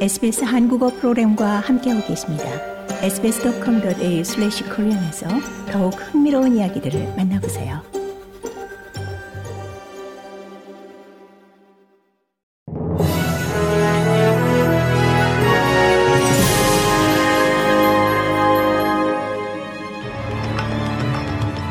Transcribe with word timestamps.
SBS 0.00 0.44
한국어 0.44 0.88
프로그램과 0.88 1.60
함께하고 1.60 2.06
계십니다. 2.06 2.44
sbs.com.au/korean에서 3.02 5.28
더욱 5.70 5.92
흥미로운 5.92 6.56
이야기들을 6.56 7.16
만나보세요. 7.18 7.82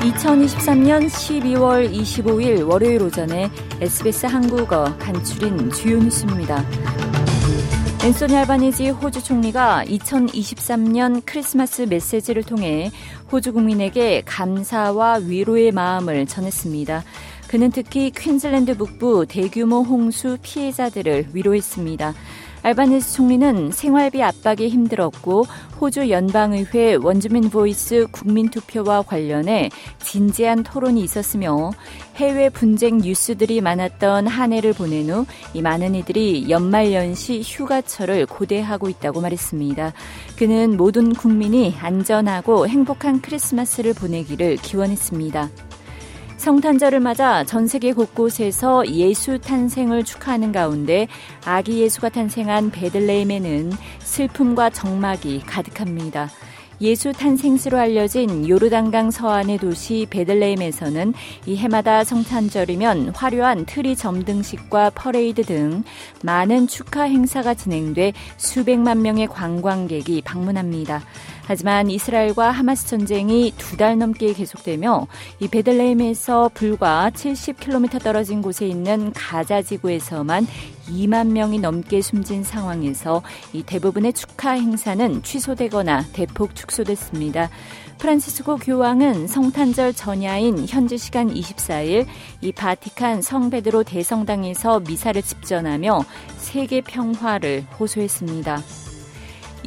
(2023년 0.01 1.07
12월 1.07 1.91
25일) 1.91 2.67
월요일 2.67 3.01
오전에 3.01 3.49
SBS 3.81 4.27
한국어 4.27 4.95
간추린 4.99 5.71
주요 5.71 5.97
뉴스입니다. 5.97 6.63
앤소니 8.01 8.33
알바니지 8.37 8.91
호주 8.91 9.21
총리가 9.21 9.83
2023년 9.85 11.21
크리스마스 11.25 11.81
메시지를 11.81 12.43
통해 12.43 12.91
호주 13.29 13.51
국민에게 13.51 14.21
감사와 14.25 15.15
위로의 15.15 15.73
마음을 15.73 16.25
전했습니다. 16.25 17.03
그는 17.49 17.71
특히 17.71 18.09
퀸즐랜드 18.11 18.77
북부 18.77 19.25
대규모 19.27 19.81
홍수 19.81 20.37
피해자들을 20.41 21.27
위로했습니다. 21.33 22.13
알바니스 22.61 23.15
총리는 23.15 23.71
생활비 23.71 24.21
압박이 24.21 24.69
힘들었고 24.69 25.45
호주 25.79 26.09
연방의회 26.09 26.95
원주민 26.95 27.49
Voice 27.49 28.05
국민투표와 28.11 29.03
관련해 29.03 29.69
진지한 29.99 30.63
토론이 30.63 31.01
있었으며 31.01 31.71
해외 32.17 32.49
분쟁 32.49 32.97
뉴스들이 32.97 33.61
많았던 33.61 34.27
한 34.27 34.53
해를 34.53 34.73
보낸 34.73 35.09
후 35.09 35.25
이 35.53 35.61
많은 35.61 35.95
이들이 35.95 36.49
연말연시 36.49 37.41
휴가철을 37.43 38.25
고대하고 38.27 38.89
있다고 38.89 39.21
말했습니다. 39.21 39.93
그는 40.37 40.77
모든 40.77 41.13
국민이 41.13 41.75
안전하고 41.79 42.67
행복한 42.67 43.21
크리스마스를 43.21 43.93
보내기를 43.93 44.57
기원했습니다. 44.57 45.49
성탄절을 46.39 47.01
맞아 47.01 47.43
전 47.43 47.67
세계 47.67 47.91
곳곳에서 47.91 48.87
예수 48.87 49.39
탄생을 49.39 50.05
축하하는 50.05 50.53
가운데 50.53 51.09
아기 51.43 51.81
예수가 51.81 52.07
탄생한 52.07 52.71
베들레헴에는 52.71 53.73
슬픔과 53.99 54.69
적막이 54.69 55.41
가득합니다. 55.41 56.29
예수 56.79 57.11
탄생지로 57.11 57.77
알려진 57.77 58.47
요르단강 58.47 59.11
서안의 59.11 59.57
도시 59.57 60.07
베들레헴에서는 60.09 61.13
이 61.45 61.57
해마다 61.57 62.05
성탄절이면 62.05 63.09
화려한 63.09 63.65
트리 63.65 63.97
점등식과 63.97 64.91
퍼레이드 64.91 65.43
등 65.43 65.83
많은 66.23 66.67
축하 66.67 67.03
행사가 67.03 67.53
진행돼 67.53 68.13
수백만 68.37 69.01
명의 69.01 69.27
관광객이 69.27 70.21
방문합니다. 70.21 71.03
하지만 71.49 71.89
이스라엘과 71.89 72.51
하마스 72.51 72.85
전쟁이 72.85 73.51
두 73.57 73.79
달 73.79 73.97
넘게 73.97 74.33
계속되며 74.33 75.07
이 75.39 75.47
베들레헴에서 75.47 76.51
불과 76.53 77.09
70km 77.11 78.03
떨어진 78.03 78.41
곳에 78.41 78.67
있는 78.67 79.13
가자 79.13 79.61
지구에서만 79.61 80.45
2만 80.89 81.27
명이 81.27 81.59
넘게 81.59 82.01
숨진 82.01 82.43
상황에서 82.43 83.23
이 83.53 83.63
대부분의 83.63 84.11
축하 84.11 84.51
행사는 84.51 85.23
취소되거나 85.23 86.07
대폭 86.11 86.55
축소됐습니다. 86.55 87.49
프란시스코 87.99 88.57
교황은 88.57 89.27
성탄절 89.27 89.93
전야인 89.93 90.65
현지 90.67 90.97
시간 90.97 91.33
24일 91.33 92.05
이 92.41 92.51
바티칸 92.51 93.21
성베드로 93.21 93.83
대성당에서 93.83 94.81
미사를 94.81 95.21
집전하며 95.21 96.03
세계 96.37 96.81
평화를 96.81 97.63
호소했습니다. 97.79 98.88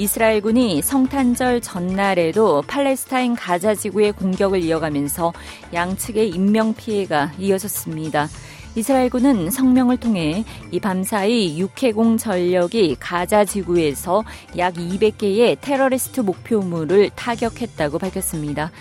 이스라엘군이 0.03 0.82
성탄절 0.82 1.60
전날에도 1.60 2.62
팔레스타인 2.62 3.37
가자 3.37 3.72
지구의 3.72 4.10
공격을 4.10 4.60
이어가면서 4.60 5.32
양측의 5.72 6.31
인명 6.31 6.75
피해가 6.75 7.31
이어졌습니다. 7.38 8.26
이스라엘군은 8.75 9.53
성명을 9.53 9.99
통해 9.99 10.44
이 10.72 10.81
밤사이 10.81 11.56
육해공 11.56 12.16
전력이 12.16 12.97
가자 12.99 13.44
지구에서 13.44 14.25
약 14.59 14.75
200개의 14.75 15.59
테러리스트 15.60 16.22
목표물을 16.22 17.10
타격했다고 17.15 18.00
밝혔습니다. 18.00 18.72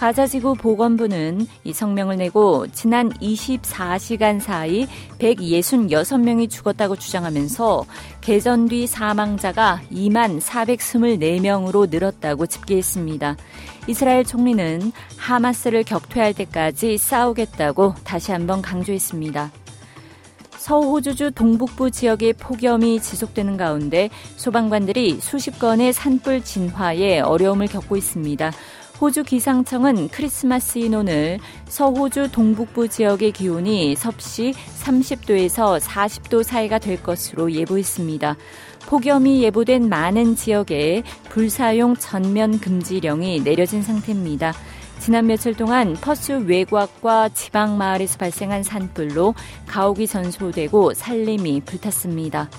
가자지구 0.00 0.54
보건부는 0.54 1.46
이 1.62 1.74
성명을 1.74 2.16
내고 2.16 2.66
지난 2.72 3.10
24시간 3.10 4.40
사이 4.40 4.88
166명이 5.18 6.48
죽었다고 6.48 6.96
주장하면서 6.96 7.84
개전 8.22 8.68
뒤 8.68 8.86
사망자가 8.86 9.82
2만 9.92 10.40
424명으로 10.40 11.90
늘었다고 11.90 12.46
집계했습니다. 12.46 13.36
이스라엘 13.88 14.24
총리는 14.24 14.90
하마스를 15.18 15.84
격퇴할 15.84 16.32
때까지 16.32 16.96
싸우겠다고 16.96 17.94
다시 18.02 18.32
한번 18.32 18.62
강조했습니다. 18.62 19.52
서호주주 20.56 21.32
동북부 21.32 21.90
지역의 21.90 22.34
폭염이 22.34 23.00
지속되는 23.00 23.58
가운데 23.58 24.08
소방관들이 24.36 25.18
수십 25.20 25.58
건의 25.58 25.92
산불 25.92 26.42
진화에 26.42 27.20
어려움을 27.20 27.66
겪고 27.66 27.98
있습니다. 27.98 28.52
호주 29.00 29.24
기상청은 29.24 30.08
크리스마스인 30.08 30.94
오늘 30.94 31.38
서호주 31.68 32.32
동북부 32.32 32.88
지역의 32.88 33.32
기온이 33.32 33.96
섭씨 33.96 34.52
30도에서 34.82 35.80
40도 35.80 36.42
사이가 36.42 36.78
될 36.78 37.02
것으로 37.02 37.50
예보했습니다. 37.50 38.36
폭염이 38.88 39.42
예보된 39.42 39.88
많은 39.88 40.36
지역에 40.36 41.02
불사용 41.30 41.96
전면 41.96 42.60
금지령이 42.60 43.42
내려진 43.42 43.80
상태입니다. 43.80 44.52
지난 44.98 45.26
며칠 45.28 45.54
동안 45.54 45.94
퍼스 45.94 46.32
외곽과 46.44 47.30
지방 47.30 47.78
마을에서 47.78 48.18
발생한 48.18 48.62
산불로 48.62 49.34
가옥이 49.66 50.06
전소되고 50.06 50.92
살림이 50.92 51.62
불탔습니다. 51.62 52.50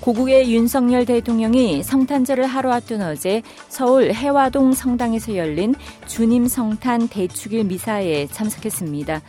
고국의 0.00 0.52
윤석열 0.54 1.04
대통령이 1.04 1.82
성탄절을 1.82 2.46
하루 2.46 2.72
앞둔 2.72 3.02
어제 3.02 3.42
서울 3.68 4.12
해화동 4.12 4.72
성당에서 4.72 5.36
열린 5.36 5.74
주님 6.06 6.46
성탄 6.46 7.08
대축일 7.08 7.64
미사에 7.64 8.26
참석했습니다. 8.28 9.20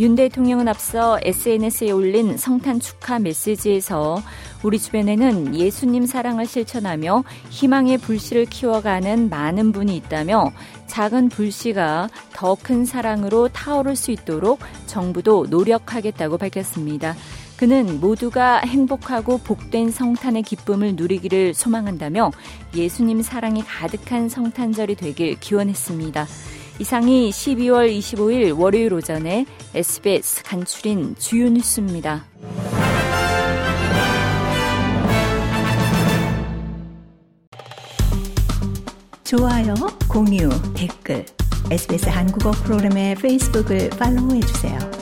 윤 0.00 0.14
대통령은 0.14 0.68
앞서 0.68 1.18
SNS에 1.22 1.90
올린 1.90 2.36
성탄 2.36 2.78
축하 2.78 3.18
메시지에서 3.18 4.22
우리 4.62 4.78
주변에는 4.78 5.56
예수님 5.56 6.06
사랑을 6.06 6.46
실천하며 6.46 7.24
희망의 7.50 7.98
불씨를 7.98 8.44
키워가는 8.46 9.28
많은 9.28 9.72
분이 9.72 9.96
있다며 9.96 10.52
작은 10.86 11.30
불씨가 11.30 12.08
더 12.32 12.56
큰 12.62 12.84
사랑으로 12.84 13.48
타오를 13.48 13.96
수 13.96 14.10
있도록 14.12 14.60
정부도 14.86 15.46
노력하겠다고 15.48 16.38
밝혔습니다. 16.38 17.16
그는 17.58 18.00
모두가 18.00 18.60
행복하고 18.60 19.38
복된 19.38 19.90
성탄의 19.90 20.44
기쁨을 20.44 20.94
누리기를 20.94 21.54
소망한다며 21.54 22.30
예수님 22.74 23.20
사랑이 23.20 23.64
가득한 23.64 24.28
성탄절이 24.28 24.94
되길 24.94 25.40
기원했습니다. 25.40 26.26
이상이 26.78 27.30
12월 27.30 27.92
25일 27.98 28.56
월요일 28.56 28.94
오전에 28.94 29.44
SBS 29.74 30.44
간추린 30.44 31.16
주요 31.18 31.48
뉴스입니다. 31.48 32.24
좋아요, 39.24 39.74
공유, 40.08 40.48
댓글, 40.74 41.26
SBS 41.72 42.08
한국어 42.08 42.52
프로그램의 42.52 43.16
페이스북을 43.16 43.90
팔로우해주세요. 43.90 44.97